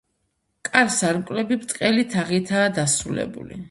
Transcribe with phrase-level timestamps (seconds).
[0.69, 3.59] კარ-სარკმლები ბრტყელი თაღითაა დასრულებული.